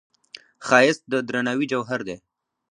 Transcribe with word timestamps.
ښایست 0.65 1.03
د 1.11 1.13
درناوي 1.27 1.65
جوهر 1.71 1.99
دی 2.07 2.17